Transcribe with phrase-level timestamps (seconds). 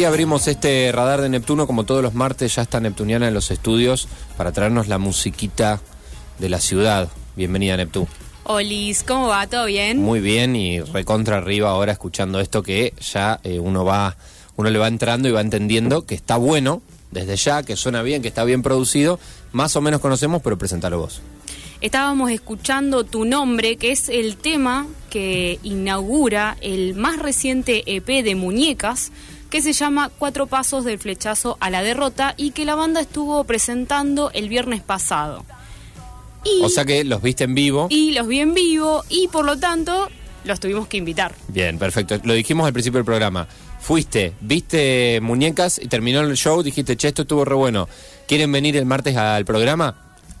[0.00, 3.50] así abrimos este radar de Neptuno, como todos los martes ya está Neptuniana en los
[3.50, 5.82] estudios para traernos la musiquita
[6.38, 7.10] de la ciudad.
[7.36, 8.08] Bienvenida Neptú.
[8.44, 9.46] Olis, ¿cómo va?
[9.46, 10.00] ¿Todo bien?
[10.00, 14.16] Muy bien y recontra arriba ahora escuchando esto que ya eh, uno va,
[14.56, 18.22] uno le va entrando y va entendiendo que está bueno desde ya, que suena bien,
[18.22, 19.20] que está bien producido.
[19.52, 21.20] Más o menos conocemos, pero presentalo vos.
[21.82, 28.34] Estábamos escuchando Tu Nombre, que es el tema que inaugura el más reciente EP de
[28.34, 29.12] Muñecas,
[29.50, 33.42] que se llama Cuatro Pasos del Flechazo a la Derrota y que la banda estuvo
[33.44, 35.44] presentando el viernes pasado.
[36.44, 37.88] Y, O sea que los viste en vivo.
[37.90, 40.08] y los vi en vivo y por lo tanto
[40.44, 41.34] los tuvimos que invitar.
[41.48, 42.18] Bien, perfecto.
[42.24, 43.46] Lo dijimos al principio del programa.
[43.80, 47.88] Fuiste, viste muñecas y terminó el show, dijiste, che, esto estuvo re bueno.
[48.28, 49.96] ¿Quieren venir el martes al programa?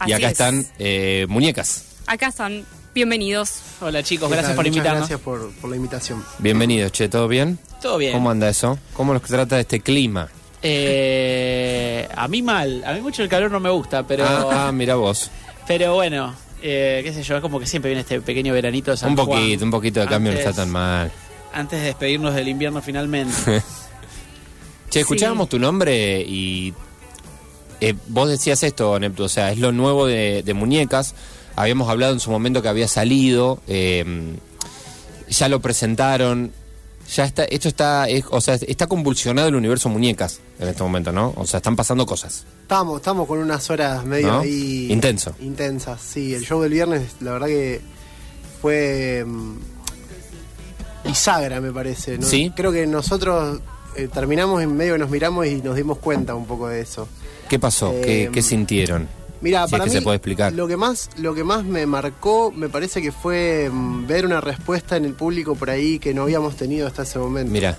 [0.06, 0.32] y acá es.
[0.32, 1.84] están eh, muñecas.
[2.06, 3.60] Acá están, bienvenidos.
[3.80, 5.00] Hola chicos, ¿Qué gracias por Muchas invitarnos.
[5.08, 6.24] Gracias por, por la invitación.
[6.38, 7.58] Bienvenidos, che, ¿todo bien?
[7.80, 8.12] Todo bien.
[8.12, 8.78] ¿Cómo anda eso?
[8.94, 10.28] ¿Cómo los trata este clima?
[10.62, 14.72] Eh, a mí mal, a mí mucho el calor no me gusta, pero Ah, ah,
[14.72, 15.30] mira vos.
[15.66, 18.96] pero bueno, eh, qué sé yo, es como que siempre viene este pequeño veranito de
[18.98, 19.26] San Un Juan.
[19.28, 21.10] poquito, un poquito de cambio no está tan mal.
[21.52, 23.62] Antes de despedirnos del invierno finalmente.
[24.90, 26.74] Che, escuchábamos tu nombre y
[27.80, 31.14] eh, vos decías esto, Neptu, o sea, es lo nuevo de, de Muñecas.
[31.60, 34.04] Habíamos hablado en su momento que había salido, eh,
[35.28, 36.52] ya lo presentaron,
[37.14, 41.12] ya está, esto está, es- o sea, está convulsionado el universo Muñecas en este momento,
[41.12, 41.32] ¿no?
[41.36, 42.44] O sea, están pasando cosas.
[42.62, 44.40] Estamos, estamos con unas horas medio ¿No?
[44.40, 44.86] ahí.
[44.90, 45.34] Intenso.
[45.40, 46.34] Intensas, sí.
[46.34, 47.80] El show del viernes, la verdad que
[48.62, 49.24] fue.
[49.26, 49.56] mm,
[51.04, 52.18] bisagra, me parece.
[52.18, 52.26] ¿no?
[52.26, 52.52] Sí.
[52.54, 53.60] Creo que nosotros
[53.96, 57.08] eh, terminamos en medio que nos miramos y nos dimos cuenta un poco de eso.
[57.48, 57.90] ¿Qué pasó?
[58.02, 59.08] ¿Qué, Eh, qué sintieron?
[59.40, 60.52] Mira, Si es para que mí, se puede explicar.
[60.52, 64.40] Lo que más, lo que más me marcó, me parece que fue mm, ver una
[64.40, 67.50] respuesta en el público por ahí que no habíamos tenido hasta ese momento.
[67.52, 67.76] Mira,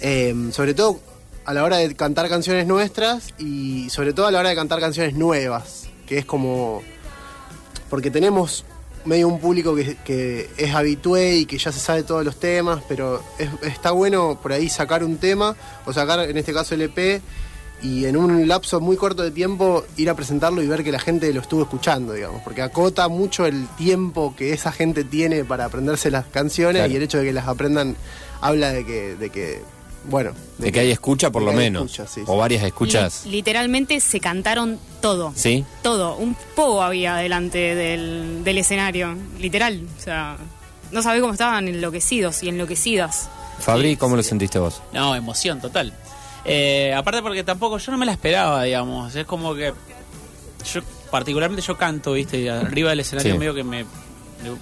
[0.00, 1.00] Eh, sobre todo
[1.44, 4.78] a la hora de cantar canciones nuestras y sobre todo a la hora de cantar
[4.80, 6.82] canciones nuevas, que es como...
[7.90, 8.64] Porque tenemos
[9.04, 12.82] medio un público que, que es habitué y que ya se sabe todos los temas,
[12.88, 15.54] pero es- está bueno por ahí sacar un tema
[15.86, 17.22] o sacar en este caso el EP
[17.82, 20.98] y en un lapso muy corto de tiempo ir a presentarlo y ver que la
[20.98, 25.66] gente lo estuvo escuchando, digamos, porque acota mucho el tiempo que esa gente tiene para
[25.66, 26.92] aprenderse las canciones Claro.
[26.92, 27.96] y el hecho de que las aprendan
[28.40, 29.62] habla de que, de que
[30.08, 31.84] bueno, de que hay escucha por lo menos.
[31.90, 32.38] escucha, sí, o sí.
[32.38, 33.22] varias escuchas.
[33.24, 35.32] Li- literalmente se cantaron todo.
[35.34, 35.64] ¿Sí?
[35.82, 36.16] Todo.
[36.16, 39.16] Un pogo había delante del, del escenario.
[39.40, 39.82] Literal.
[39.98, 40.36] O sea,
[40.92, 43.28] no sabés cómo estaban enloquecidos y enloquecidas.
[43.58, 44.28] Fabri, Sí, ¿cómo lo sí.
[44.28, 44.80] sentiste vos?
[44.92, 45.92] No, emoción total.
[46.46, 49.14] Eh, aparte porque tampoco yo no me la esperaba, digamos.
[49.14, 49.72] Es como que
[50.72, 53.38] yo particularmente yo canto, viste, y arriba del escenario Sí.
[53.38, 53.84] medio que me,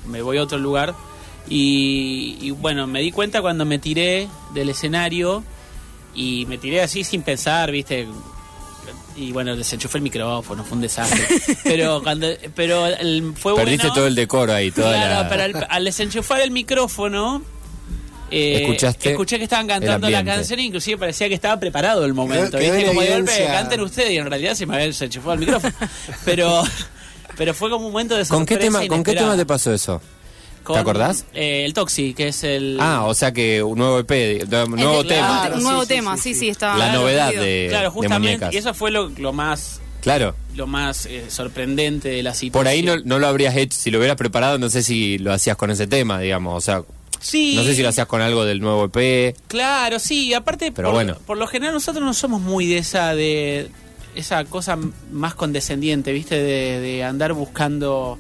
[0.06, 0.94] me voy a otro lugar.
[1.48, 5.44] Y, y bueno, me di cuenta cuando me tiré del escenario
[6.14, 8.06] y me tiré así sin pensar, viste.
[9.16, 11.22] Y bueno, desenchufé el micrófono, fue un desastre.
[11.64, 13.94] pero cuando pero el- fue Perdiste bueno.
[13.94, 15.28] todo el decoro ahí, toda Claro, la...
[15.28, 17.42] pero al, al desenchufar el micrófono,
[18.36, 22.14] eh, Escuchaste escuché que estaban cantando la canción e inclusive parecía que estaba preparado el
[22.14, 22.58] momento.
[22.58, 25.74] Como de golpe, canten ustedes y en realidad se me había desenchufado el micrófono.
[26.24, 26.62] pero,
[27.36, 29.72] pero fue como un momento de ¿Con qué, sorpresa tema, ¿Con qué tema te pasó
[29.72, 30.00] eso?
[30.62, 31.26] Con, acordás?
[31.34, 32.78] eh, el Toxi, que es el...
[32.80, 35.40] Ah, o sea que un nuevo EP, de- de- un nuevo El- tema.
[35.42, 36.40] Claro, un nuevo sí, tema, sí, sí, sí.
[36.40, 36.74] sí, está.
[36.78, 38.28] La novedad de, claro, de justamente.
[38.38, 38.54] muñecas.
[38.54, 40.34] Y eso fue lo, lo más Claro.
[40.54, 42.52] lo más eh, sorprendente de la situación.
[42.52, 45.32] Por ahí no, no lo habrías hecho, si lo hubieras preparado, no sé si lo
[45.34, 46.56] hacías con ese tema, digamos.
[46.56, 46.82] O sea,
[47.24, 47.54] Sí.
[47.56, 49.34] no sé si lo hacías con algo del nuevo EP.
[49.48, 51.16] Claro, sí, aparte Pero por, bueno.
[51.26, 53.70] por lo general nosotros no somos muy de esa de
[54.14, 54.78] esa cosa
[55.10, 56.36] más condescendiente, ¿viste?
[56.36, 58.18] De, de andar buscando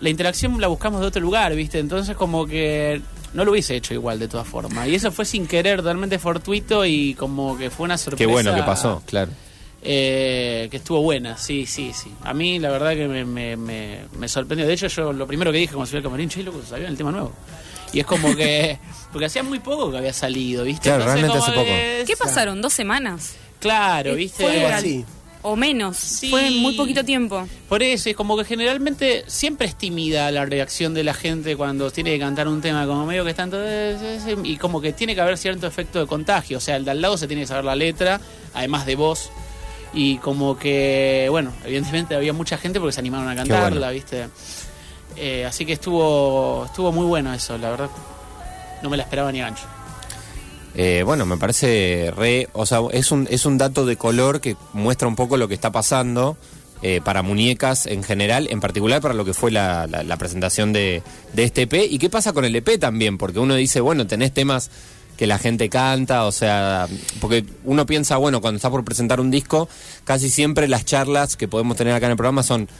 [0.00, 1.78] la interacción la buscamos de otro lugar, ¿viste?
[1.80, 3.02] Entonces como que
[3.34, 4.86] no lo hubiese hecho igual de todas formas.
[4.88, 8.18] Y eso fue sin querer, totalmente fortuito y como que fue una sorpresa.
[8.18, 9.32] Qué bueno que pasó, claro.
[9.82, 12.10] Eh, que estuvo buena, sí, sí, sí.
[12.22, 14.66] A mí la verdad que me, me, me, me sorprendió.
[14.66, 16.96] De hecho, yo lo primero que dije cuando subí al camarín, che, loco, salió el
[16.96, 17.32] tema nuevo.
[17.92, 18.78] Y es como que,
[19.12, 20.88] porque hacía muy poco que había salido, ¿viste?
[20.88, 21.64] Claro, realmente como hace poco.
[21.66, 22.60] que- ¿Qué pasaron?
[22.62, 23.34] ¿Dos semanas?
[23.58, 24.42] Claro, Eh, ¿viste?
[24.44, 25.04] fue Algo al- así.
[25.42, 25.96] O menos.
[25.96, 26.28] Sí.
[26.28, 27.48] Fue en muy poquito tiempo.
[27.66, 31.90] Por eso, es como que generalmente siempre es tímida la reacción de la gente cuando
[31.90, 33.96] tiene que cantar un tema, como medio que están todos...
[34.44, 37.00] Y como que tiene que haber cierto efecto de contagio, o sea, el de al
[37.00, 38.20] lado se tiene que saber la letra,
[38.52, 39.30] además de voz.
[39.94, 43.92] Y como que, bueno, evidentemente había mucha gente porque se animaron a cantarla, bueno.
[43.92, 44.28] ¿viste?
[45.20, 47.90] Eh, así que estuvo estuvo muy bueno eso, la verdad.
[48.82, 49.64] No me la esperaba ni gancho.
[50.74, 52.48] Eh, bueno, me parece re.
[52.52, 55.54] O sea, es un, es un dato de color que muestra un poco lo que
[55.54, 56.36] está pasando
[56.82, 60.72] eh, para muñecas en general, en particular para lo que fue la, la- la presentación
[60.72, 61.02] de,
[61.34, 61.74] de este EP.
[61.90, 63.18] ¿Y qué pasa con el EP también?
[63.18, 64.70] Porque uno dice, bueno, tenés temas
[65.18, 66.86] que la gente canta, o sea,
[67.20, 69.68] porque uno piensa, bueno, cuando está por presentar un disco,
[70.04, 72.70] casi siempre las charlas que podemos tener acá en el programa son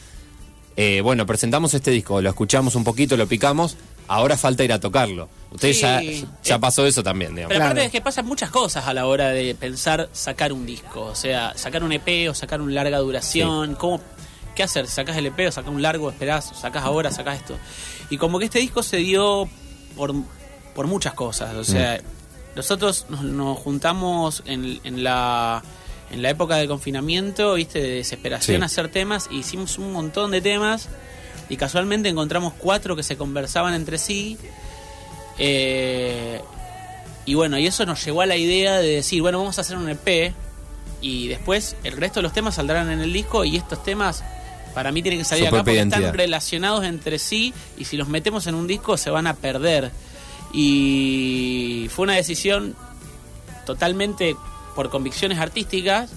[0.76, 3.76] eh, bueno, presentamos este disco, lo escuchamos un poquito, lo picamos,
[4.08, 5.28] ahora falta ir a tocarlo.
[5.50, 5.82] Ustedes Sí.
[5.82, 6.00] ya,
[6.42, 7.48] ya Eh, pasó eso también, digamos.
[7.48, 7.72] Pero Claro.
[7.72, 11.02] aparte es que pasan muchas cosas a la hora de pensar sacar un disco.
[11.02, 13.74] O sea, sacar un EP o sacar un larga duración.
[13.74, 14.00] ¿Cómo,
[14.54, 14.86] ¿Qué hacer?
[14.88, 16.10] ¿Sacás el EP o sacás un largo?
[16.10, 16.52] ¿Esperás?
[16.60, 17.10] ¿Sacás ahora?
[17.10, 17.56] ¿Sacás esto?
[18.10, 19.48] Y como que este disco se dio
[19.96, 20.12] por,
[20.74, 21.54] por muchas cosas.
[21.56, 22.00] O sea,
[22.56, 25.62] nosotros nos, nos juntamos en, en la...
[26.10, 28.64] En la época del confinamiento, viste, de desesperación Sí.
[28.64, 30.88] hacer temas, e hicimos un montón de temas
[31.48, 34.38] y casualmente encontramos cuatro que se conversaban entre sí
[35.42, 36.40] eh,
[37.24, 39.76] y bueno, y eso nos llevó a la idea de decir, bueno, vamos a hacer
[39.76, 40.34] un EP
[41.00, 44.22] y después el resto de los temas saldrán en el disco y estos temas
[44.74, 48.08] para mí tienen que salir Su acá porque están relacionados entre sí y si los
[48.08, 49.90] metemos en un disco se van a perder.
[50.52, 52.76] Y fue una decisión
[53.64, 54.36] totalmente
[54.80, 56.10] por convicciones artísticas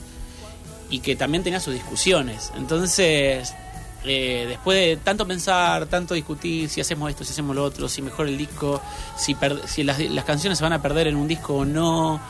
[0.89, 2.49] y que también tenía sus discusiones.
[2.55, 3.53] Entonces,
[4.05, 8.01] eh, después de tanto pensar, tanto discutir si hacemos esto, si hacemos lo otro, si
[8.01, 8.81] mejor el disco,
[9.17, 12.21] si, per- si las, las canciones se van a perder en un disco o no.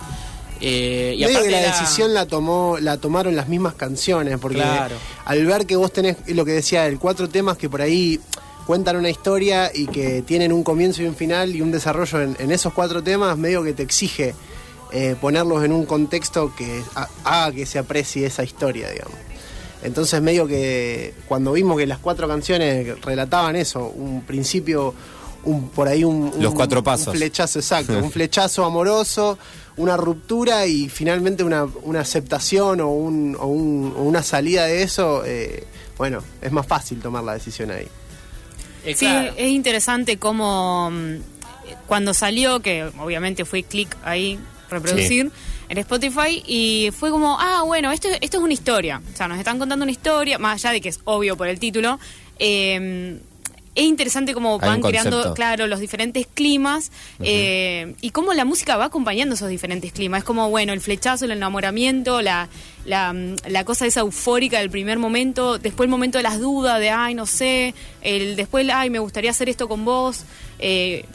[0.60, 4.40] eh, y Medio aparte que la era- decisión la tomó, la tomaron las mismas canciones,
[4.40, 4.96] porque Claro.
[5.26, 8.20] al ver que vos tenés lo que decía, el cuatro temas que por ahí
[8.66, 12.36] cuentan una historia y que tienen un comienzo y un final y un desarrollo en,
[12.40, 14.34] en esos cuatro temas, medio que te exige
[14.94, 19.18] eh, ponerlos en un contexto que ha- haga que se aprecie esa historia, digamos.
[19.84, 24.94] Entonces medio que cuando vimos que las cuatro canciones relataban eso, un principio,
[25.44, 27.08] un, por ahí un, un- Los cuatro pasos.
[27.08, 29.38] un flechazo exacto, un flechazo amoroso,
[29.76, 34.84] una ruptura y finalmente una, una aceptación o, un- o un- o una salida de
[34.84, 35.66] eso, eh,
[35.98, 37.88] bueno, es más fácil tomar la decisión ahí.
[38.86, 39.34] eh, Sí, claro.
[39.36, 41.16] es interesante cómo mm,
[41.88, 44.40] cuando salió, que obviamente fue clic ahí,
[44.74, 45.32] reproducir
[45.70, 49.02] en Spotify, y fue como, ah, bueno, esto, esto es una historia.
[49.14, 51.60] O sea, nos están contando una historia, más allá de que es obvio por el
[51.60, 52.00] título.
[52.40, 53.20] eh,
[53.76, 58.86] es interesante cómo van creando, claro, los diferentes climas eh, y cómo la música va
[58.86, 60.20] acompañando esos diferentes climas.
[60.20, 62.50] Es como, bueno, el flechazo, el enamoramiento, la,
[62.86, 63.16] la,
[63.48, 67.16] la cosa esa eufórica del primer momento, después el momento de las dudas, de, ay,
[67.16, 70.24] no sé, el después, ay, me gustaría hacer esto con vos.
[70.60, 71.06] eh,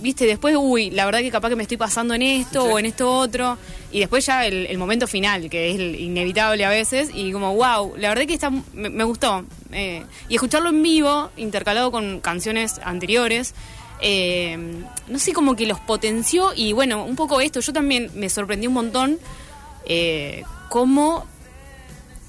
[0.00, 2.86] Viste, después, uy, la verdad que capaz que me estoy pasando en esto o en
[2.86, 3.58] esto otro.
[3.92, 7.10] Y después ya el, el momento final, que es el inevitable a veces.
[7.14, 9.44] Y como, wow, la verdad que está, me, me gustó.
[9.72, 13.54] Eh, y escucharlo en vivo, intercalado con canciones anteriores,
[14.00, 14.56] eh,
[15.08, 18.66] no sé, como que los potenció y bueno, un poco esto, yo también me sorprendí
[18.66, 19.18] un montón
[19.84, 21.26] eh, cómo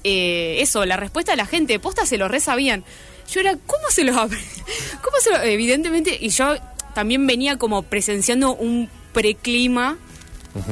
[0.04, 2.84] eh, eso, la respuesta de la gente, posta se lo re sabían.
[3.32, 4.38] Yo era, ¿cómo se apre-
[5.02, 6.54] ¿Cómo se lo, Evidentemente, y yo
[6.94, 9.96] también venía como presenciando un preclima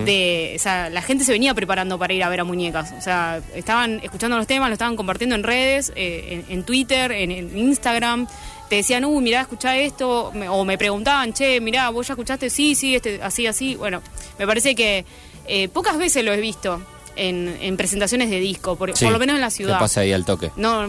[0.05, 3.01] de, o sea, la gente se venía preparando para ir a ver a muñecas, o
[3.01, 7.31] sea, estaban escuchando los temas, lo estaban compartiendo en redes, eh, en, en Twitter, en,
[7.31, 8.27] en Instagram,
[8.69, 12.51] te decían, uy, mirá, escuchá esto, me- o me preguntaban, che, mirá, vos ya escuchaste,
[12.51, 14.03] sí, sí, este, así, así, bueno,
[14.39, 15.07] me parece que
[15.47, 16.83] eh, pocas veces lo he visto
[17.17, 19.79] en, en presentaciones de disco, por, Sí, por lo menos en la ¿Qué ciudad.
[19.79, 20.51] pasa ahí al toque?
[20.57, 20.87] No,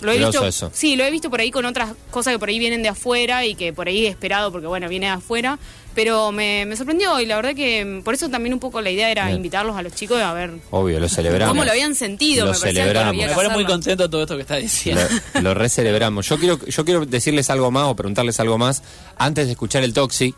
[0.00, 0.46] lo he visto.
[0.46, 0.70] eso.
[0.72, 3.44] Sí, lo he visto por ahí con otras cosas que por ahí vienen de afuera
[3.44, 5.58] y que por ahí he esperado porque bueno, viene de afuera.
[5.92, 8.90] Pero me, me sorprendió y la verdad que mm, por eso también un poco la
[8.90, 9.36] idea era Bien.
[9.38, 11.52] invitarlos a los chicos a ver Obvio, lo celebramos.
[11.52, 12.46] cómo lo habían sentido.
[12.46, 13.16] Lo me celebramos.
[13.26, 15.02] Me pone muy contento todo esto que está diciendo.
[15.34, 16.28] Lo, lo recelebramos.
[16.28, 18.84] Yo quiero, yo quiero decirles algo más o preguntarles algo más
[19.18, 20.32] antes de escuchar el Toxi,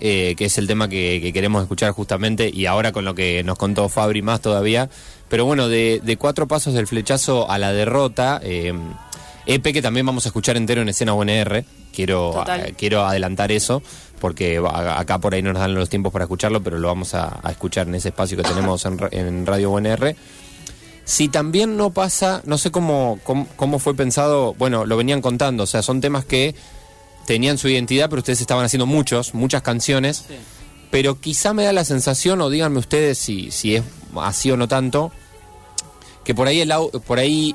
[0.00, 3.42] eh, que es el tema que, que queremos escuchar justamente, y ahora con lo que
[3.44, 4.88] nos contó Fabri más todavía.
[5.28, 8.72] Pero bueno, de, de cuatro pasos del flechazo a la derrota, eh,
[9.46, 11.64] EP que también vamos a escuchar entero en escena UNR.
[11.92, 12.32] Quiero,
[12.66, 13.82] eh, quiero adelantar eso,
[14.20, 17.40] porque acá por ahí no nos dan los tiempos para escucharlo, pero lo vamos a,
[17.42, 20.14] a escuchar en ese espacio que tenemos en, ra- en Radio UNR.
[21.04, 25.64] Si también no pasa, no sé cómo, cómo, cómo fue pensado, bueno, lo venían contando,
[25.64, 26.54] o sea, son temas que
[27.34, 30.34] tenían su identidad, pero ustedes estaban haciendo muchos, muchas canciones, Sí.
[30.90, 33.84] pero quizá me da la sensación, o díganme ustedes si, si es
[34.16, 35.12] así o no tanto,
[36.24, 36.72] que por ahí el
[37.06, 37.54] por ahí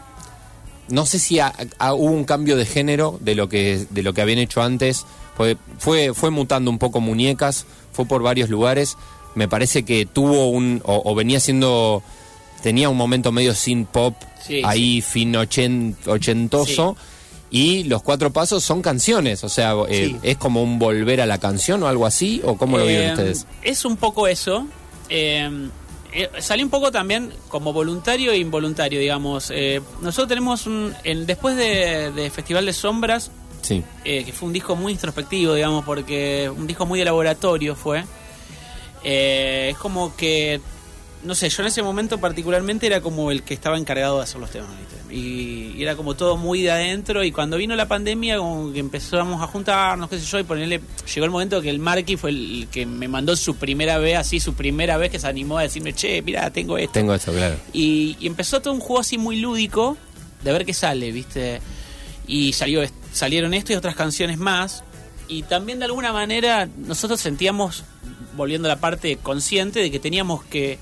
[0.87, 1.53] no sé si ha-
[1.93, 5.05] hubo un cambio de género de lo que de lo que habían hecho antes,
[5.35, 8.95] fue fue fue mutando un poco muñecas, fue por varios lugares,
[9.35, 12.01] me parece que tuvo un o, o venía siendo
[12.63, 14.15] tenía un momento medio sin pop
[14.47, 16.95] Sí, ahí fin ochen- ochentoso
[17.57, 20.17] y los cuatro pasos son canciones, o sea, eh, Sí.
[20.23, 23.11] es como un volver a la canción o algo así o cómo lo viven Eh,
[23.13, 23.47] ustedes.
[23.61, 24.67] Es un poco eso.
[25.09, 25.69] Eh,
[26.11, 29.51] eh, salí un poco también como voluntario e involuntario, digamos.
[29.53, 30.93] Eh, nosotros tenemos un.
[31.03, 33.31] en- después de, de Festival de Sombras,
[33.61, 33.83] Sí.
[34.03, 38.03] eh, que fue un disco muy introspectivo, digamos, porque un disco muy de laboratorio fue.
[39.03, 40.59] Es como que,
[41.25, 44.39] no sé, yo en ese momento particularmente era como el que estaba encargado de hacer
[44.39, 45.13] los temas, ¿viste?
[45.13, 48.79] Y, y era como todo muy de adentro y cuando vino la pandemia como que
[48.79, 50.81] empezamos a juntarnos, qué sé yo, y ponerle,
[51.13, 54.39] llegó el momento que el Marky fue el que me mandó su primera vez, así,
[54.39, 56.93] su primera vez que se animó a decirme, che, mira, tengo esto.
[56.93, 57.55] Tengo eso, claro.
[57.73, 59.97] Y, y empezó todo un juego así muy lúdico
[60.43, 61.59] de ver qué sale, ¿viste?
[62.27, 64.83] Y salió, salieron esto y otras canciones más.
[65.27, 67.83] Y también de alguna manera nosotros sentíamos,
[68.35, 70.77] volviendo a la parte consciente, de que teníamos que,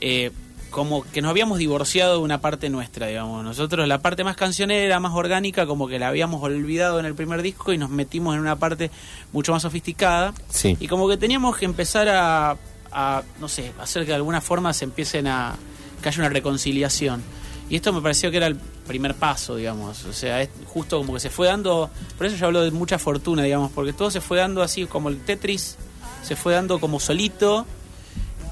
[0.00, 0.30] eh,
[0.70, 3.42] como que nos habíamos divorciado de una parte nuestra, digamos.
[3.44, 7.40] Nosotros la parte más cancionera, más orgánica, como que la habíamos olvidado en el primer
[7.42, 8.90] disco y nos metimos en una parte
[9.32, 10.34] mucho más sofisticada.
[10.50, 10.76] Sí.
[10.78, 12.56] Y como que teníamos que empezar a,
[12.92, 15.56] a, no sé, hacer que de alguna forma se empiecen a,
[16.02, 17.22] que haya una reconciliación.
[17.68, 20.04] Y esto me pareció que era el primer paso, digamos.
[20.04, 22.98] O sea, es justo como que se fue dando, por eso yo hablo de mucha
[22.98, 25.76] fortuna, digamos, porque todo se fue dando así como el Tetris,
[26.22, 27.66] se fue dando como solito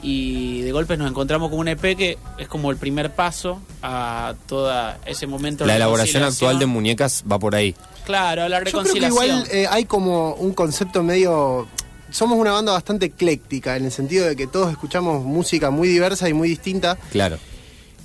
[0.04, 4.34] y de golpe nos encontramos con un EP que es como el primer paso a
[4.46, 4.70] todo
[5.06, 5.64] ese momento.
[5.64, 6.48] de La elaboración reconciliación.
[6.50, 7.74] actual de muñecas va por ahí.
[8.04, 9.12] Claro, la Yo creo que reconciliación.
[9.12, 11.66] igual eh, hay como un concepto medio...
[12.10, 16.28] Somos una banda bastante ecléctica, en el sentido de que todos escuchamos música muy diversa
[16.28, 16.96] y muy distinta.
[17.10, 17.38] Claro.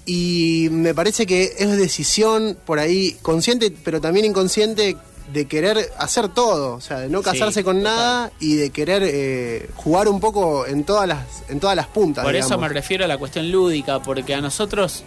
[0.06, 4.96] Y me parece que es decisión por ahí consciente, pero también inconsciente,
[5.33, 6.75] de querer hacer todo.
[6.75, 7.95] O sea, de no Sí, casarse con total.
[7.95, 11.19] nada y de querer eh, jugar un poco en todas las,
[11.50, 12.24] en todas las puntas.
[12.24, 15.03] Por eso me refiero a la cuestión lúdica, porque a nosotros,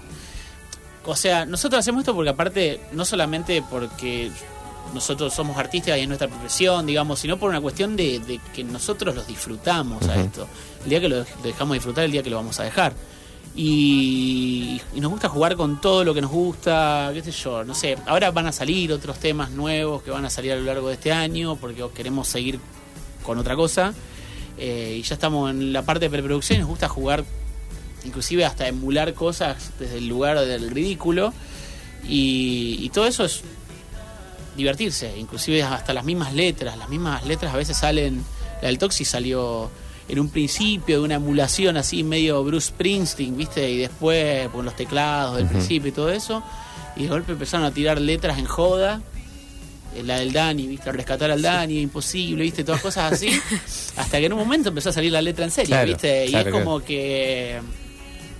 [1.04, 4.30] o sea, nosotros hacemos esto porque aparte, no solamente porque
[4.94, 8.62] nosotros somos artistas y es nuestra profesión, digamos, sino por una cuestión de, de que
[8.62, 10.46] nosotros los disfrutamos a esto.
[10.84, 12.92] El día que lo dejamos disfrutar, el día que lo vamos a dejar.
[13.54, 17.98] Y, nos gusta jugar con todo lo que nos gusta, qué sé yo, no sé.
[18.06, 20.94] Ahora van a salir otros temas nuevos que van a salir a lo largo de
[20.94, 22.58] este año porque queremos seguir
[23.22, 23.92] con otra cosa.
[24.58, 27.24] Eh, y ya estamos en la parte de preproducción nos gusta jugar,
[28.04, 31.34] inclusive hasta emular cosas desde el lugar del ridículo.
[32.08, 33.42] Y, y todo eso es
[34.56, 36.76] divertirse, inclusive hasta las mismas letras.
[36.78, 38.24] Las mismas letras a veces salen.
[38.62, 39.70] La del Toxi salió
[40.08, 43.70] en un principio de una emulación así medio Bruce Springsteen, ¿viste?
[43.70, 46.42] Y después con los teclados del principio y todo eso.
[46.96, 49.00] Y de golpe empezaron a tirar letras en joda.
[49.94, 50.88] Eh, La del Dani, ¿viste?
[50.90, 52.64] A rescatar al Dani, imposible, ¿viste?
[52.64, 53.28] Todas cosas así.
[53.96, 56.26] hasta que en un momento empezó a salir la letra en serio, Claro, ¿viste?
[56.26, 57.60] Y claro, es como que.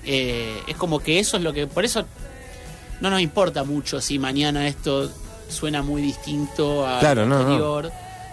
[0.04, 1.66] eh, es como que eso es lo que.
[1.66, 2.04] Por eso
[3.00, 5.11] no nos importa mucho si mañana esto
[5.49, 7.83] suena muy distinto al Claro, no, no.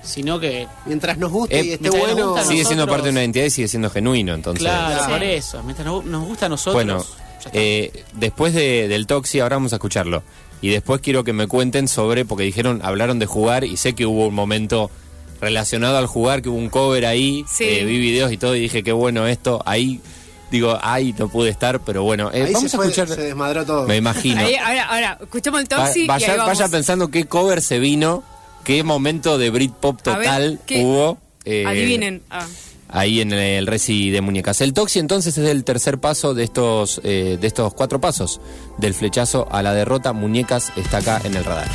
[0.03, 2.29] Sino que Mientras nos guste Eh, y esté bueno.
[2.31, 4.61] gusta, Sigue siendo parte de una identidad y sigue siendo genuino, entonces.
[4.63, 5.13] claro, Claro.
[5.13, 7.05] por eso, mientras nos, nos gusta a nosotros, Bueno,
[7.53, 10.23] eh, después de- del Toxi, ahora vamos a escucharlo.
[10.61, 14.05] Y después quiero que me cuenten sobre, porque dijeron, hablaron de jugar y sé que
[14.05, 14.91] hubo un momento
[15.39, 17.63] relacionado al jugar, que hubo un cover ahí, Sí.
[17.63, 19.61] eh, vi videos y todo y dije, qué bueno esto.
[19.65, 20.01] Ahí,
[20.51, 23.07] digo, ay, no pude estar, pero bueno, eh, Ahí vamos se, a fue- escuchar.
[23.07, 23.87] se desmadró todo.
[23.87, 24.41] Me imagino.
[24.41, 26.57] Ahí, ahora, ahora, escuchamos el Va- Toxi y vaya, ahí vamos.
[26.59, 28.21] vaya pensando qué cover se vino,
[28.63, 30.83] qué momento de Britpop ver, total ¿qué?
[30.83, 31.17] hubo.
[31.45, 32.21] eh, Adivinen.
[32.29, 32.45] Ah.
[32.89, 34.61] ahí en el Reci de Muñecas.
[34.61, 38.41] El Toxi entonces es el tercer paso de estos, eh, de estos cuatro pasos.
[38.77, 41.67] Del flechazo a la derrota, Muñecas está acá en el radar.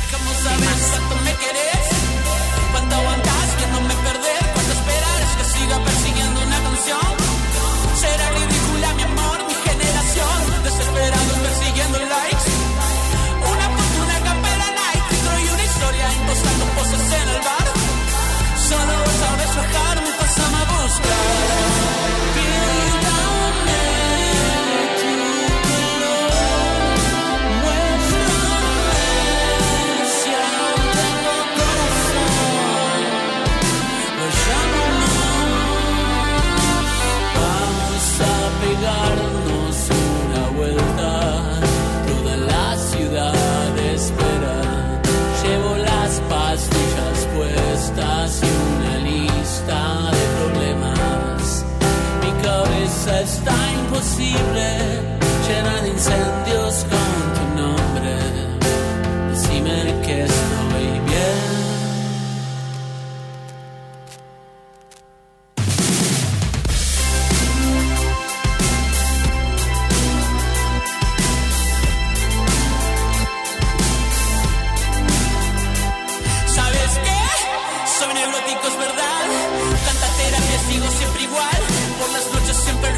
[55.47, 58.13] Llena de incendios con tu nombre.
[59.31, 61.35] Decime que estoy bien.
[76.47, 77.21] ¿Sabes qué?
[77.97, 79.25] Soy neurótico, es verdad.
[79.85, 80.87] Tanta terapia sigo
[82.63, 82.94] siempre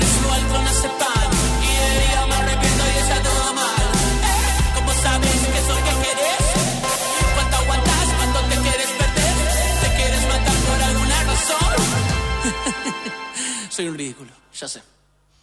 [13.78, 14.82] soy un ridículo, ya sé.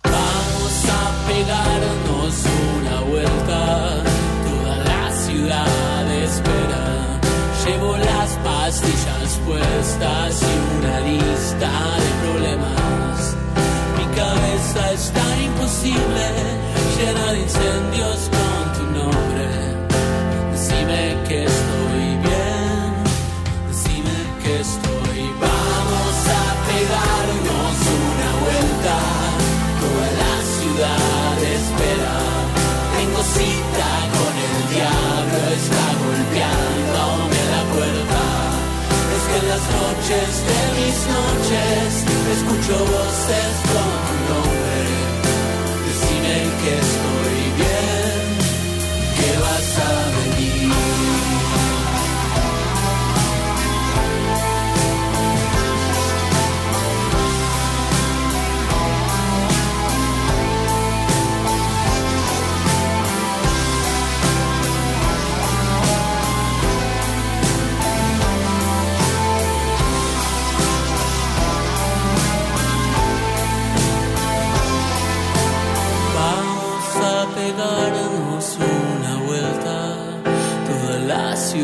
[0.02, 2.34] Vamos a pegarnos
[2.76, 4.02] una vuelta.
[4.48, 7.20] Toda la ciudad espera.
[7.64, 11.70] Llevo las pastillas puestas y una lista
[15.74, 16.26] imposible,
[16.96, 19.46] llena de incendios con tu nombre.
[20.52, 22.90] Decime que estoy bien,
[23.68, 25.20] decime que estoy.
[25.40, 28.96] Vamos a pegarnos una vuelta.
[29.82, 32.16] Toda la ciudad espera.
[32.96, 38.22] Tengo cita con el diablo, está golpeándome la puerta.
[39.14, 41.88] Es que en las noches de mis noches
[42.36, 44.73] escucho voces con tu nombre.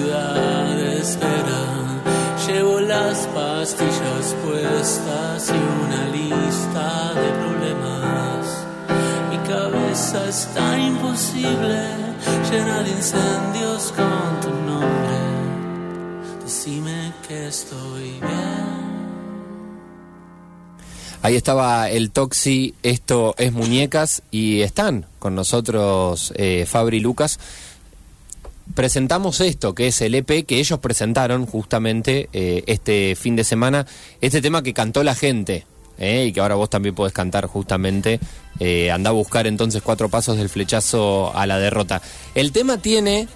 [0.00, 1.62] Ciudad espera.
[2.46, 8.66] Llevo las pastillas puestas y una lista de problemas.
[9.30, 11.84] Mi cabeza está imposible,
[12.50, 15.18] llena de incendios con tu nombre.
[16.42, 18.80] Decime que estoy bien.
[21.22, 27.38] Ahí estaba el Toxi, esto es Muñecas y están con nosotros eh, Fabri y Lucas.
[28.74, 33.86] Presentamos esto, que es el EP que ellos presentaron justamente eh, este fin de semana,
[34.20, 35.64] este tema que cantó la gente
[36.00, 38.18] eh, y que ahora vos también podés cantar justamente.
[38.58, 42.02] Eh, anda a buscar entonces cuatro pasos del flechazo a la derrota.
[42.34, 43.28] El tema tiene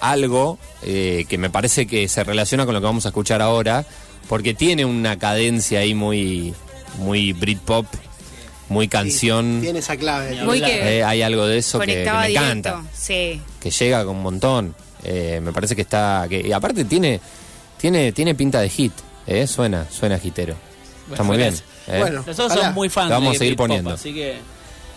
[0.00, 3.86] algo eh, que me parece que se relaciona con lo que vamos a escuchar ahora,
[4.28, 6.54] porque tiene una cadencia ahí muy,
[6.98, 7.86] muy Britpop,
[8.68, 9.60] muy canción.
[9.60, 10.42] Tiene esa clave.
[10.44, 10.70] Muy hablar.
[10.70, 12.20] que Eh, hay algo de eso que, me directo.
[12.28, 13.40] encanta, Sí.
[13.60, 14.74] que llega con un montón.
[15.02, 17.20] Eh, me parece que está, que y aparte tiene,
[17.78, 18.92] tiene, tiene pinta de hit,
[19.26, 20.54] eh, suena, suena hitero.
[21.10, 21.54] está muy bien.
[21.86, 21.98] eh.
[21.98, 22.20] Bueno.
[22.26, 22.60] Nosotros Ojalá.
[22.62, 23.90] somos muy fans Lo vamos de a seguir Britpop, poniendo.
[23.92, 24.38] así que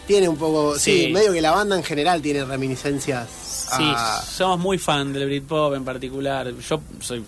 [0.07, 0.79] Tiene un poco.
[0.79, 1.11] Sí, Sí.
[1.11, 3.27] medio que la banda en general tiene reminiscencias.
[3.75, 6.53] sí, a- somos muy fan del Britpop en particular.
[6.69, 7.21] Yo soy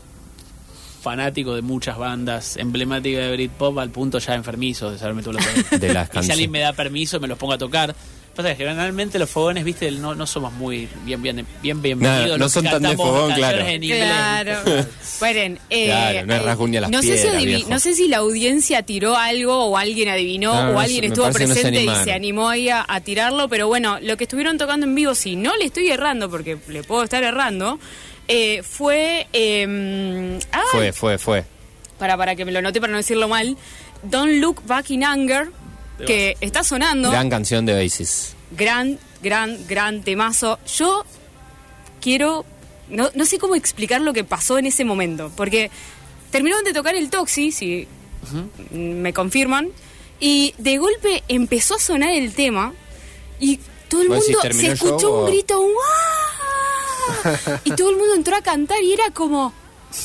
[0.99, 5.45] fanático de muchas bandas emblemáticas de Britpop al punto ya enfermizo de saberme todos los
[5.69, 5.81] temas.
[5.81, 7.95] De las Y si alguien me da permiso, me los pongo a tocar.
[8.35, 12.38] Pasa que generalmente los fogones, viste, no, no somos muy bien, bien, bien bienvenidos.
[12.38, 13.59] No, no que son tan de cantamos fogón, claro.
[13.65, 14.03] en inglés.
[14.05, 14.59] Claro.
[15.19, 18.07] Bueno, eh, Claro, no es eh, rasguña las no sé, si adivi- no sé si
[18.07, 21.55] la audiencia tiró algo o alguien adivinó No, o no alguien estuvo parece que no
[21.55, 24.85] se presente y se animó ahí a, a tirarlo, pero bueno, lo que estuvieron tocando
[24.85, 27.79] en vivo, si no le estoy errando, porque le puedo estar errando,
[28.29, 29.27] eh, fue...
[29.33, 31.43] eh, ah, Fue, fue, fue.
[31.97, 33.57] para, para que me lo note para no decirlo mal,
[34.03, 35.51] Don't Look Back in Anger,
[36.07, 37.11] que está sonando.
[37.11, 38.33] Gran canción de Oasis.
[38.51, 40.57] gran, gran, gran temazo.
[40.77, 41.03] Yo
[41.99, 42.45] quiero.
[42.89, 45.29] No, no sé cómo explicar lo que pasó en ese momento.
[45.35, 45.69] Porque
[46.31, 47.87] terminaron de tocar el Toxi, si
[48.71, 49.69] me confirman.
[50.21, 52.73] Y de golpe empezó a sonar el tema.
[53.41, 54.53] Y todo el ¿Vos decís, mundo.
[54.59, 55.59] Se escuchó o- un grito.
[55.59, 55.69] ¡Guau!
[57.63, 59.54] Y todo el mundo entró a cantar y era como.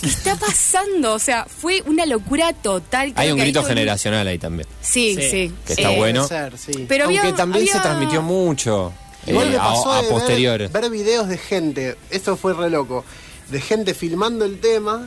[0.00, 1.12] ¿Qué está pasando?
[1.12, 3.08] O sea, fue una locura total.
[3.08, 4.66] Hay Creo un que ahí grito todo el- generacional ahí también.
[4.80, 5.28] Sí, sí.
[5.30, 6.26] Sí, que está Eh, bueno.
[6.26, 6.86] Puede ser, sí.
[6.88, 8.94] Pero Aunque había- también se había- transmitió mucho.
[9.26, 10.68] Igual eh, me a- pasó a, de ver- posterior.
[10.70, 13.04] Ver, videos de gente, esto fue re loco,
[13.50, 15.06] de gente filmando el tema,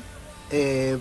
[0.51, 0.97] eh,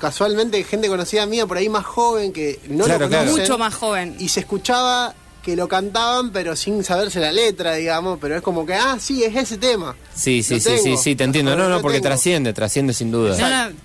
[0.00, 3.30] casualmente gente conocida mía por ahí más joven que no Claro, lo claro.
[3.30, 4.16] Mucho más joven.
[4.18, 8.66] Y se escuchaba que lo cantaban pero sin saberse la letra, digamos, pero es como
[8.66, 9.96] que, ah, sí, es ese tema.
[10.14, 11.56] Sí, sí, sí, sí, sí, te entiendo.
[11.56, 12.08] No, no, porque tengo.
[12.10, 13.36] trasciende, trasciende sin duda.
[13.38, 13.76] No, no,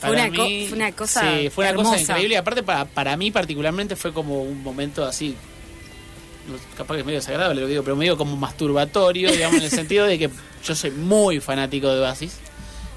[0.00, 1.20] fue, una co- mí- fue una cosa.
[1.20, 1.90] Sí, fue una hermosa.
[1.90, 2.34] cosa increíble.
[2.34, 5.34] Y aparte, para, para mí, particularmente, fue como un momento así.
[6.76, 9.70] Capaz que es medio desagradable lo que digo, pero medio como masturbatorio, digamos, en el
[9.82, 10.30] sentido de que
[10.64, 12.32] yo soy muy fanático de Oasis.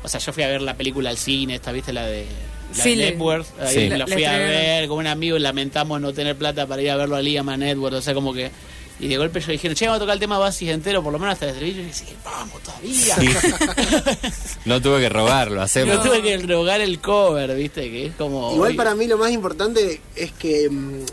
[0.03, 1.91] O sea, yo fui a ver la película al cine, esta, ¿viste?
[1.93, 2.25] La de.
[2.75, 3.45] La Sí, Network.
[3.59, 3.89] Ahí Sí.
[3.89, 6.95] la fui a ver con un amigo y lamentamos no tener plata para ir a
[6.95, 7.95] verlo a Liam Network.
[7.95, 8.51] O sea, como que.
[8.99, 11.17] Y de golpe yo dijeron, che, vamos a tocar el tema Oasis entero, por lo
[11.17, 11.81] menos hasta el estribillo.
[11.81, 13.15] Y dije, vamos todavía.
[14.65, 15.95] No tuve que rogarlo, hacemos.
[15.95, 17.89] Yo tuve que rogar el cover, ¿viste?
[17.89, 18.53] Que es como.
[18.53, 21.05] Igual para mí lo más importante es que mm,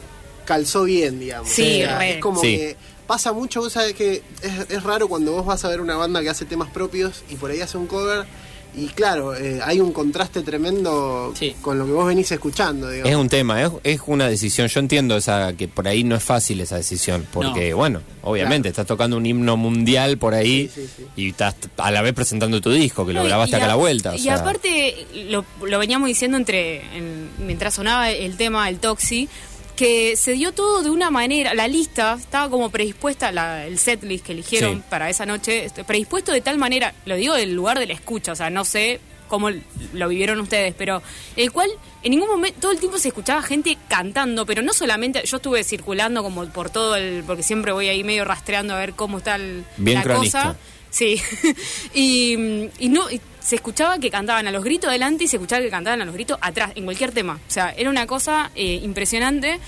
[0.44, 1.48] calzó bien, digamos.
[1.48, 2.10] Sí, O sea, re.
[2.14, 2.56] es como Sí.
[2.58, 5.96] que pasa mucho, vos sabés que es, es raro cuando vos vas a ver una
[5.96, 8.26] banda que hace temas propios y por ahí hace un cover
[8.76, 11.54] y claro, eh, hay un contraste tremendo Sí.
[11.60, 13.10] con lo que vos venís escuchando, digamos.
[13.10, 14.68] Es un tema, es, es una decisión.
[14.68, 18.86] Yo entiendo esa que por ahí no es fácil esa decisión, porque bueno, obviamente estás
[18.86, 21.06] tocando un himno mundial por ahí Sí, sí, sí.
[21.16, 23.74] y estás a la vez presentando tu disco que lo No, grabaste acá a la
[23.74, 24.10] vuelta.
[24.12, 24.36] o y sea.
[24.36, 29.28] aparte, lo, lo veníamos diciendo entre en- mientras sonaba el tema del Toxi,
[29.78, 34.26] que se dio todo de una manera, la lista estaba como predispuesta, la, el setlist
[34.26, 34.82] que eligieron Sí.
[34.90, 38.32] para esa noche, este, predispuesto de tal manera, lo digo del lugar de la escucha,
[38.32, 39.50] o sea, no sé cómo
[39.92, 41.00] lo vivieron ustedes, pero
[41.36, 41.70] el cual
[42.02, 45.62] en ningún momento, todo el tiempo se escuchaba gente cantando, pero no solamente, yo estuve
[45.62, 49.36] circulando como por todo el, porque siempre voy ahí medio rastreando a ver cómo está
[49.36, 50.42] el, Bien la cronista.
[50.42, 50.56] cosa.
[50.90, 51.20] Sí,
[51.94, 55.62] y, y no y se escuchaba que cantaban a los gritos adelante y se escuchaba
[55.62, 57.34] que cantaban a los gritos atrás, en cualquier tema.
[57.48, 59.58] O sea, era una cosa eh, impresionante.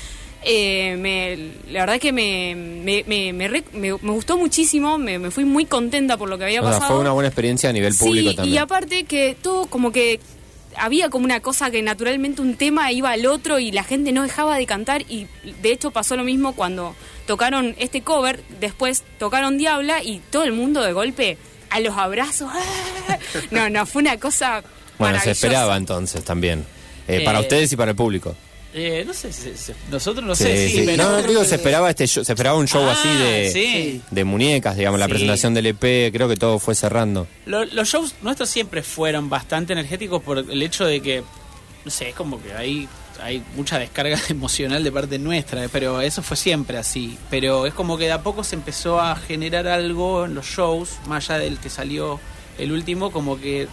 [0.43, 5.31] Eh, me- la verdad que me, me, me, me re- me- me gustó muchísimo, me,
[5.31, 6.93] fui muy contenta por lo que había O sea, pasado.
[6.93, 8.55] fue una buena experiencia a nivel público sí, también.
[8.55, 10.19] y aparte que todo como que
[10.77, 14.23] había como una cosa que naturalmente un tema iba al otro y la gente no
[14.23, 15.27] dejaba de cantar y
[15.63, 16.95] de hecho pasó lo mismo cuando
[17.31, 21.39] tocaron este cover, después tocaron Diabla y todo el mundo de golpe
[21.71, 22.51] a los abrazos.
[23.53, 24.63] No, no, fue una cosa
[24.99, 26.61] bueno, se esperaba entonces también.
[27.07, 28.35] Eh, Eh, para ustedes y para el público.
[28.75, 30.83] Eh, no sé, se- se- nosotros no Sí, sé sí.
[30.87, 34.03] pero- No, digo, se esperaba este show- se esperaba un show Ah, así de, sí.
[34.11, 37.27] de muñecas, digamos, la presentación del EP, creo que todo fue cerrando.
[37.47, 41.23] Lo- los shows nuestros siempre fueron bastante energéticos por el hecho de que,
[41.85, 42.89] no sé, es como que hay,
[43.21, 47.19] hay mucha descarga emocional de parte nuestra, pero eso fue siempre así.
[47.31, 50.91] Pero es como que de a poco se empezó a generar algo en los shows,
[51.07, 52.21] más allá del que salió
[52.59, 53.67] el último, como que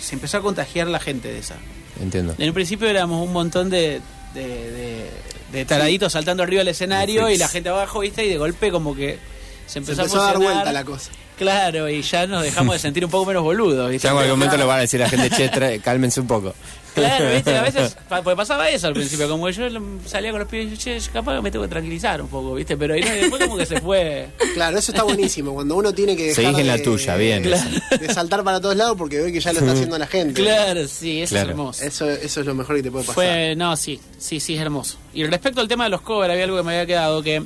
[0.00, 1.54] se empezó a contagiar la gente de esa.
[2.00, 2.34] Entiendo.
[2.38, 4.00] En un principio éramos un montón de,
[4.34, 5.10] de, de-
[5.52, 8.24] de taraditos saltando arriba del escenario y la gente abajo, ¿viste?
[8.24, 9.18] Y de golpe como que
[9.66, 11.10] se Se empezó, empezó a dar vuelta la cosa.
[11.36, 14.08] Claro, y ya nos dejamos de sentir un poco menos boludos, ¿viste?
[14.08, 16.54] Ya en algún momento le van a decir a la gente, che, cálmense un poco.
[16.94, 17.56] Claro, ¿viste?
[17.56, 19.64] A veces pues pasaba eso al principio, como que yo
[20.06, 22.54] salía con los pibes y dije, che, capaz que me tengo que tranquilizar un poco,
[22.54, 22.76] ¿viste?
[22.76, 24.28] Pero ahí no, y después como que se fue.
[24.54, 25.54] Claro, eso está buenísimo.
[25.54, 27.42] Cuando uno tiene que dejar Seguís en la de- tuya, bien.
[27.42, 30.42] de saltar para todos lados porque ve que ya lo está haciendo la gente.
[30.42, 31.46] Claro, sí, eso Claro.
[31.46, 31.84] es hermoso.
[31.84, 33.14] Eso, eso es lo mejor que te puede pasar.
[33.14, 34.98] Fue, no, sí, sí, sí, es hermoso.
[35.14, 37.42] Y respecto al tema de los covers, había algo que me había quedado, que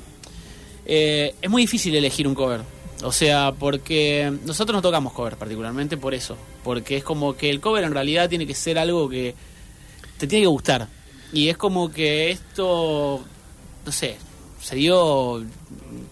[0.87, 2.61] eh, es muy difícil elegir un cover.
[3.03, 6.37] O sea, porque nosotros no tocamos cover particularmente por eso.
[6.65, 9.35] Porque es como que el cover en realidad tiene que ser algo que
[10.19, 10.89] te tiene que gustar.
[11.33, 13.23] Y es como que esto,
[13.85, 14.17] no sé,
[14.63, 15.45] se dio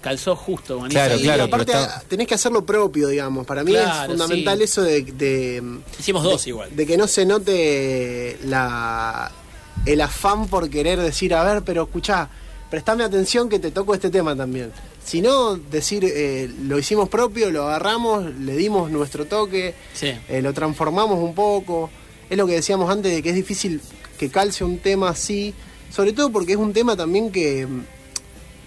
[0.03, 0.79] calzó justo.
[0.79, 1.05] buenísimo.
[1.05, 3.47] Claro, Y claro, aparte pero está- tenés que hacerlo propio, digamos.
[3.47, 4.65] Para mí Claro, es fundamental sí.
[4.65, 6.77] eso de, de- Hicimos dos igual.
[6.77, 9.33] de que no se note la
[9.87, 12.29] el afán por querer decir, a ver, pero escuchá,
[12.71, 14.71] prestame atención que te toco este tema también.
[15.05, 20.13] Sino decir, eh, lo hicimos propio, lo agarramos, le dimos nuestro toque, Sí.
[20.29, 21.91] eh, lo transformamos un poco.
[22.31, 23.81] Es lo que decíamos antes de que es difícil
[24.19, 25.53] que calce un tema así,
[25.95, 27.83] sobre todo porque es un tema también que, mm,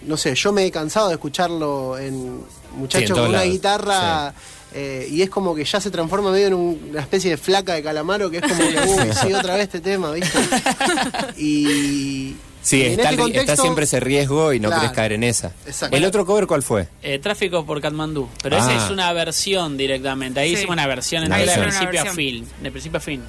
[0.03, 2.39] no sé, yo me he cansado de escucharlo en
[2.77, 4.33] muchachos con una lados, guitarra
[4.75, 7.73] eh, y es como que ya se transforma medio en un- una especie de flaca
[7.73, 10.37] de calamaro que es como que, uy, sí, otra vez este tema, ¿viste?
[11.37, 12.35] Y,
[12.67, 14.81] Sí, en está, este está siempre ese riesgo y no Claro.
[14.81, 15.51] querés caer en esa.
[15.65, 15.95] Exacto.
[15.95, 16.87] ¿El otro cover cuál fue?
[17.01, 18.27] Eh, tráfico por Katmandú.
[18.43, 18.59] Pero Ah.
[18.59, 20.39] esa es una versión directamente.
[20.41, 20.55] Ahí Sí.
[20.55, 22.47] hicimos una versión entera de principio a fin.
[22.61, 23.21] De principio a fin.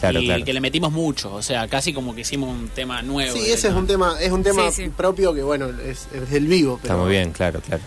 [0.00, 0.44] Claro, y claro.
[0.44, 1.32] que le metimos mucho.
[1.34, 3.36] O sea, casi como que hicimos un tema nuevo.
[3.36, 4.90] Sí, ese es un tema, es un tema Sí, sí.
[4.94, 6.78] propio que bueno, es, es del vivo.
[6.82, 7.82] Pero Está muy bien, claro, claro.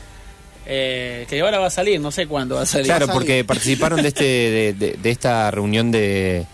[0.65, 2.85] Eh, que ahora va a salir, no sé cuándo va a salir.
[2.85, 6.45] Claro, porque participaron de este de, de- de esta reunión de,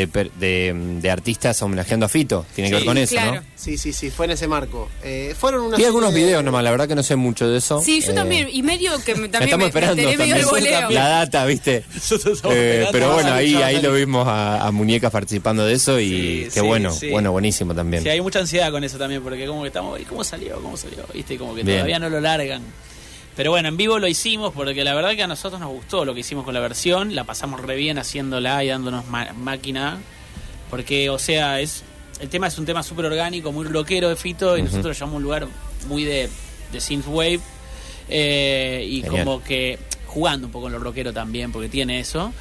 [0.00, 2.44] de, per- de- de artistas homenajeando a Fito.
[2.54, 3.34] Tiene que ver con eso, claro.
[3.36, 3.42] ¿no?
[3.56, 4.88] Sí, sí, sí, fue en ese marco.
[5.02, 7.80] Eh, fueron unas Vi algunos videos nomás, la verdad que no sé mucho de eso.
[7.82, 10.46] Sí, yo Eh, también, y medio que me- también estamos me, esperando me enteré medio
[10.50, 11.84] también el la data, ¿viste?
[11.94, 12.92] Estamos Eh, esperando.
[12.92, 16.50] pero bueno, ahí ahí lo vimos a, a Muñecas participando de eso y Sí, qué
[16.50, 17.10] sí, bueno, sí.
[17.10, 18.02] bueno, buenísimo también.
[18.02, 20.56] Sí, hay mucha ansiedad con eso también, porque como que estamos, ¿y cómo salió?
[20.60, 20.98] ¿Cómo salió?
[21.14, 21.34] ¿Viste?
[21.34, 21.78] Y Como que Bien.
[21.78, 22.62] todavía no lo largan.
[23.36, 26.14] Pero bueno, en vivo lo hicimos porque la verdad que a nosotros nos gustó lo
[26.14, 29.98] que hicimos con la versión, la pasamos re bien haciéndola y dándonos máquina,
[30.70, 31.84] porque, o sea, es
[32.18, 35.12] el tema es un tema súper orgánico, muy rockero de Fito, y nosotros lo llevamos
[35.12, 35.46] a un lugar
[35.86, 36.30] muy de,
[36.72, 37.40] de synthwave,
[38.08, 39.24] eh, y Genial.
[39.24, 42.32] como que jugando un poco en lo rockero también, porque tiene eso,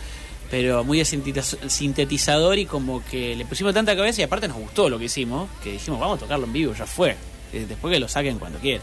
[0.49, 4.57] pero muy de sintetiz- sintetizador y como que le pusimos tanta cabeza y aparte nos
[4.57, 7.17] gustó lo que hicimos, que dijimos, vamos a tocarlo en vivo, ya fue,
[7.53, 8.81] Eh, después que lo saquen cuando quieran.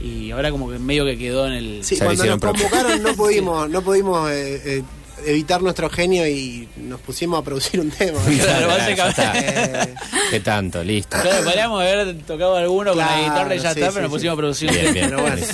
[0.00, 1.84] Y ahora como que medio que quedó en el...
[1.84, 4.82] Sí, cuando nos convocaron no pudimos, no pudimos eh, eh,
[5.26, 8.18] evitar nuestro genio y nos pusimos a producir un tema.
[8.24, 9.18] Claro, básicamente.
[9.38, 9.94] Eh,
[10.30, 10.82] ¿Qué tanto?
[10.84, 11.16] Listo.
[11.20, 14.10] Claro, podríamos haber tocado alguno con la guitarra y ya sí, está, sí, pero nos
[14.10, 14.16] sí.
[14.16, 15.22] pusimos a producir un Bien, tema.
[15.34, 15.46] bien.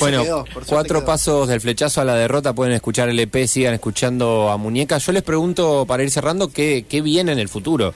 [0.00, 0.22] Bueno.
[0.22, 1.06] quedó, cuatro quedó.
[1.06, 2.54] pasos del flechazo a la derrota.
[2.54, 5.04] Pueden escuchar el EP, sigan escuchando a Muñecas.
[5.04, 7.94] Yo les pregunto, para ir cerrando, ¿qué, qué viene en el futuro?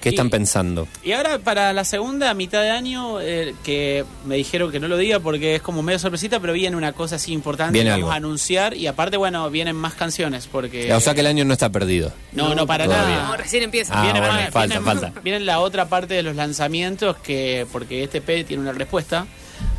[0.00, 0.86] ¿Qué Y- están pensando?
[1.02, 4.96] Y ahora para la segunda mitad de año, eh, que me dijeron que no lo
[4.96, 8.04] diga porque es como medio sorpresita, pero viene una cosa así importante Viene que vamos
[8.04, 8.12] algo.
[8.12, 10.92] a anunciar y aparte, bueno, vienen más canciones porque...
[10.94, 12.12] o sea que el año no está perdido.
[12.32, 13.16] No, no, para Todavía.
[13.16, 13.28] nada.
[13.28, 13.98] No, recién empieza.
[13.98, 15.20] Ah, Viene- bueno, viene- falta, viene- falta.
[15.22, 19.26] Viene la otra parte de los lanzamientos que porque este EP tiene una respuesta,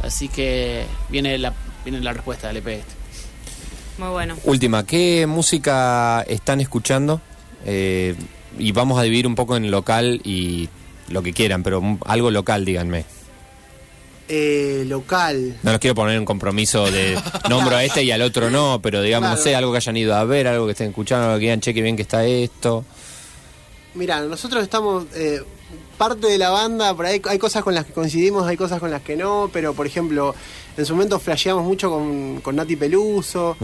[0.04, 1.54] así que viene la
[1.86, 2.94] viene la respuesta del EP este.
[3.98, 4.36] Muy bueno.
[4.44, 7.22] Última, ¿qué música están escuchando?
[7.66, 8.16] Eh,
[8.58, 10.70] y vamos a dividir un poco en local y
[11.10, 13.06] lo que quieran, pero algo local, díganme.
[14.32, 15.58] Eh, local.
[15.64, 17.18] No los quiero poner en un compromiso de
[17.50, 19.44] nombro a este y al otro no, pero digamos, no Claro.
[19.50, 21.74] sé, algo que hayan ido a ver, algo que estén escuchando, algo que digan, che,
[21.74, 22.86] que bien que está esto.
[23.96, 25.42] Mira, nosotros estamos eh,
[25.98, 28.90] parte de la banda, por ahí hay cosas con las que coincidimos, hay cosas con
[28.90, 30.34] las que no, pero por ejemplo,
[30.78, 33.58] en su momento flasheamos mucho con, con Nati Peluso.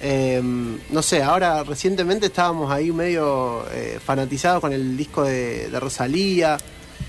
[0.00, 5.80] Eh, no sé, ahora recientemente estábamos ahí medio eh, fanatizados con el disco de, de
[5.80, 6.58] Rosalía,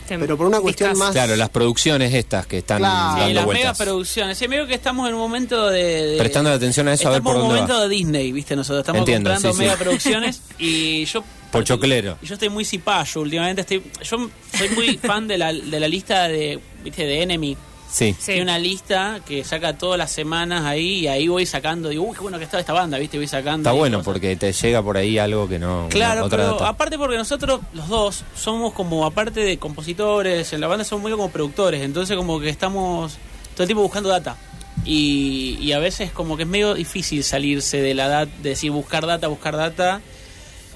[0.10, 1.08] Tem- pero por una cuestión discas.
[1.08, 1.14] más...
[1.14, 3.14] Claro, las producciones estas que están Claro.
[3.16, 3.64] Sí, dando las vueltas.
[3.80, 4.38] megaproducciones.
[4.38, 5.84] Sí, medio que estamos en un momento de...
[6.08, 7.88] de- Prestando atención a eso, a ver estamos por en un dónde momento va.
[7.88, 8.56] de Disney, ¿viste?
[8.56, 9.64] Nosotros estamos Entiendo, comprando sí, sí.
[9.64, 11.24] megaproducciones y yo...
[11.52, 12.18] Pochoclero.
[12.22, 13.62] Y yo estoy muy cipayo últimamente.
[13.62, 17.06] Estoy, yo soy muy fan de la, de la lista de, ¿viste?
[17.06, 17.58] de Enemy.
[17.92, 18.14] Sí.
[18.20, 18.26] Sí.
[18.28, 21.90] Tiene una lista que saca todas las semanas ahí y ahí voy sacando.
[21.90, 23.18] Digo, uy, qué bueno que está esta banda, ¿viste?
[23.18, 23.68] Voy sacando.
[23.68, 24.06] Está bueno cosas.
[24.14, 25.80] porque te llega por ahí algo que no.
[25.82, 26.68] una- Claro, otra pero data.
[26.70, 31.12] aparte porque nosotros los dos somos como, aparte de compositores, en la banda somos muy
[31.12, 33.18] como productores, entonces como que estamos
[33.56, 34.38] todo el tiempo buscando data.
[34.86, 38.72] Y, y a veces como que es medio difícil salirse de la data, de decir
[38.72, 40.00] buscar data, buscar data,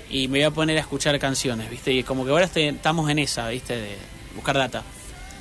[0.10, 1.93] y me voy a poner a escuchar canciones, ¿viste?
[1.93, 3.78] Y como que ahora este- estamos en esa, ¿viste?
[3.78, 3.95] De
[4.36, 4.84] buscar data.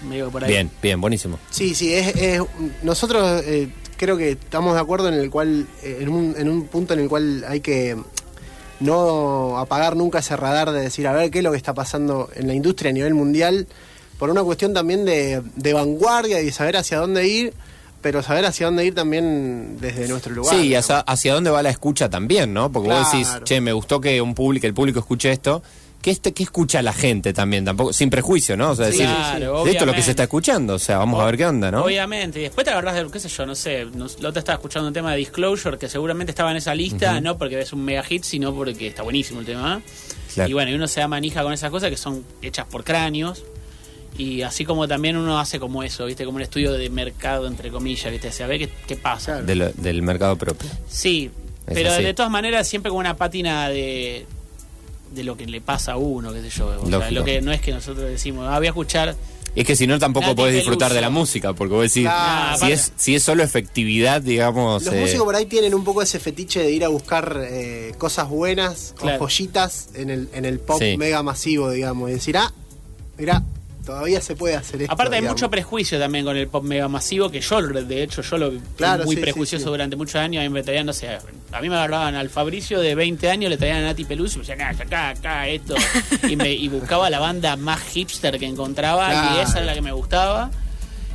[0.08, 0.50] Medio por ahí.
[0.50, 1.38] Bien, bien, buenísimo.
[1.50, 2.42] Sí, sí, es, es-
[2.82, 6.66] nosotros eh, creo que estamos de acuerdo en el cual, eh, en un, en un
[6.66, 7.96] punto en el cual hay que
[8.80, 12.28] no apagar nunca ese radar de decir, a ver, qué es lo que está pasando
[12.34, 13.66] en la industria a nivel mundial,
[14.18, 17.54] por una cuestión también de, de vanguardia y de saber hacia dónde ir,
[18.00, 20.56] pero saber hacia dónde ir también desde nuestro lugar.
[20.56, 22.72] Sí, y hacia, hacia dónde va la escucha también, ¿no?
[22.72, 25.62] Porque vos decís, che, me gustó que un público, el público escuche esto.
[26.02, 27.64] ¿Qué, este, ¿Qué escucha la gente también?
[27.64, 28.72] tampoco Sin prejuicio, ¿no?
[28.72, 30.74] O sea, decir, claro, esto es lo que se está escuchando.
[30.74, 31.84] O sea, vamos a ver qué onda, ¿no?
[31.84, 34.56] Obviamente, y después te agarrás de, qué sé yo, no sé, nos, la otra estaba
[34.56, 37.84] escuchando un tema de Disclosure que seguramente estaba en esa lista, no porque es un
[37.84, 39.80] mega hit, sino porque está buenísimo el tema.
[40.34, 40.50] Claro.
[40.50, 43.44] Y bueno, y uno se da manija con esas cosas que son hechas por cráneos.
[44.18, 46.24] Y así como también uno hace como eso, ¿viste?
[46.26, 48.28] Como un estudio de mercado, entre comillas, ¿viste?
[48.28, 49.40] O sea, ve qué, qué pasa.
[49.40, 50.68] De lo- del mercado propio.
[50.86, 51.30] Sí,
[51.66, 52.02] Es pero así.
[52.02, 54.26] de todas maneras siempre con una pátina de,
[55.14, 56.68] de lo que le pasa a uno, qué sé yo.
[56.82, 59.16] O sea, lo que no es que nosotros decimos, ah, voy a escuchar.
[59.54, 60.94] Es que si no tampoco Nati podés disfrutar Peluso.
[60.94, 62.08] de la música, porque vos decís,
[62.58, 64.82] si, es, si es solo efectividad, digamos...
[64.84, 67.92] Los eh, músicos por ahí tienen un poco ese fetiche de ir a buscar eh,
[67.98, 69.22] cosas buenas Claro.
[69.22, 70.96] o joyitas en el, en el pop Sí.
[70.96, 72.08] mega masivo, digamos.
[72.08, 72.50] Y decir, ah,
[73.18, 73.42] mira,
[73.84, 74.92] todavía se puede hacer esto.
[74.92, 75.40] Aparte hay digamos.
[75.40, 79.04] mucho prejuicio también con el pop mega masivo, que yo, de hecho, yo lo Claro,
[79.04, 79.70] muy sí, prejuicioso sí, sí.
[79.70, 80.40] durante muchos años.
[80.40, 81.08] A mí me traían, no sé,
[81.52, 84.42] a mí me agarraban al Fabricio de 20 años, le traían a Nati Peluso y
[84.42, 85.74] me decían, "Ah, acá, acá, esto.
[86.28, 89.82] y, me, y buscaba la banda más hipster que encontraba y esa era la que
[89.82, 90.50] me gustaba.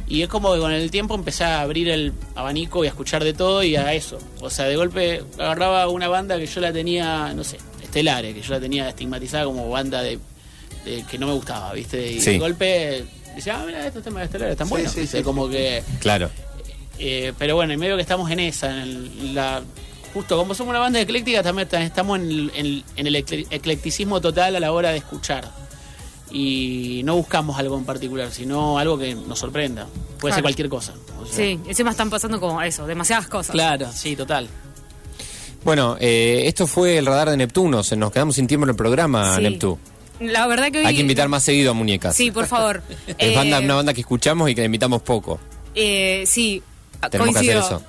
[0.09, 3.23] Y es como que con el tiempo empecé a abrir el abanico y a escuchar
[3.25, 4.17] de todo y a eso.
[4.39, 8.41] O sea, de golpe agarraba una banda que yo la tenía, no sé, Estelares, que
[8.41, 10.17] yo la tenía estigmatizada como banda de,
[10.85, 12.11] de- que no me gustaba, ¿viste?
[12.13, 12.31] Y Sí.
[12.31, 14.91] de golpe decía, ah, mira, estos temas de Estelares están Sí, buenos.
[14.91, 15.17] sí, ¿viste?
[15.19, 15.83] sí, como que.
[15.99, 16.29] Claro.
[16.99, 19.61] eh, pero bueno, en medio que estamos en esa, en el- la.
[20.13, 23.45] Justo como somos una banda ecléctica, también ta- estamos en el, en- en el ecle-
[23.51, 25.47] eclecticismo total a la hora de escuchar.
[26.31, 29.87] Y no buscamos algo en particular, sino algo que nos sorprenda.
[30.19, 30.93] Puede ser cualquier cosa.
[31.21, 31.35] o sea.
[31.35, 33.51] Sí, encima están pasando como eso, demasiadas cosas.
[33.51, 34.47] Claro, sí, total.
[35.63, 37.83] Bueno, eh, esto fue el radar de Neptuno.
[37.83, 39.41] Se nos quedamos sin tiempo en el programa, Sí.
[39.43, 39.77] Neptu.
[40.19, 40.85] La verdad que hoy...
[40.85, 42.15] Hay que invitar más seguido a Muñecas.
[42.15, 42.81] Sí, por favor.
[43.07, 45.39] Es Eh, banda, una banda que escuchamos y que la invitamos poco.
[45.75, 46.63] Eh, sí,
[47.11, 47.79] Tenemos que hacer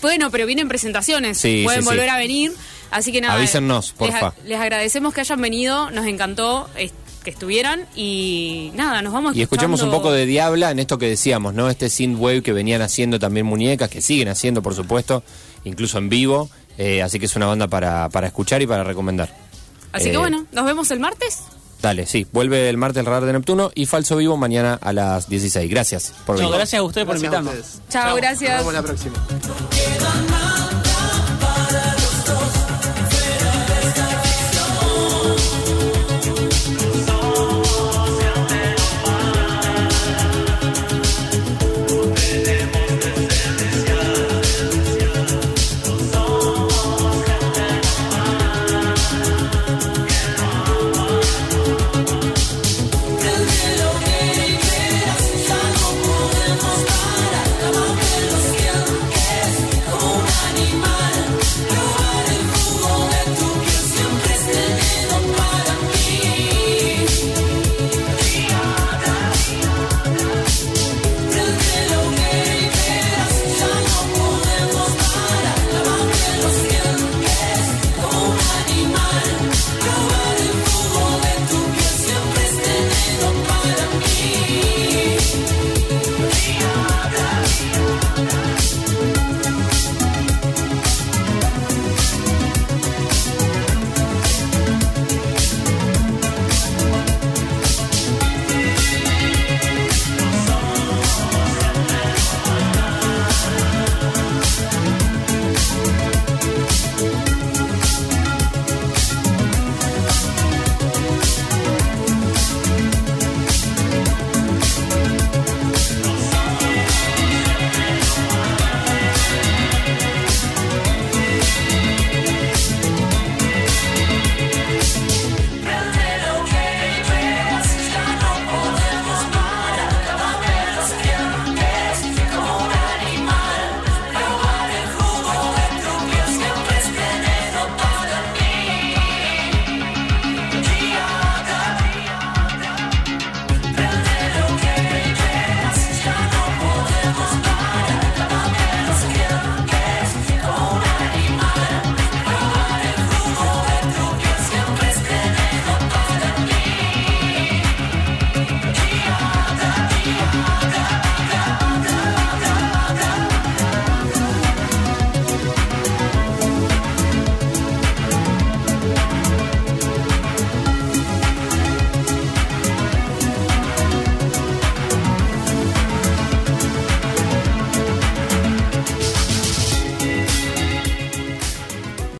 [0.00, 2.10] Bueno, pero vienen presentaciones, Sí, pueden sí, volver sí.
[2.10, 2.52] a venir,
[2.90, 3.34] así que nada.
[3.34, 4.34] Avísennos, les, porfa.
[4.46, 6.90] les agradecemos que hayan venido, nos encantó eh,
[7.24, 11.08] que estuvieran y nada, nos vamos Y escuchamos un poco de Diabla en esto que
[11.08, 11.68] decíamos, ¿no?
[11.68, 15.24] Este synthwave que venían haciendo también muñecas, que siguen haciendo, por supuesto,
[15.64, 16.48] incluso en vivo.
[16.78, 19.34] Eh, así que es una banda para, para escuchar y para recomendar.
[19.92, 21.40] Así Eh, que bueno, nos vemos el martes.
[21.82, 22.26] Dale, sí.
[22.32, 25.68] Vuelve el martes el radar de Neptuno y Falso Vivo mañana a las 16.
[25.68, 26.54] Gracias por No, venir.
[26.54, 27.54] gracias a ustedes por invitarnos.
[27.90, 28.58] Chao, Nos gracias.
[28.58, 29.14] vemos la próxima.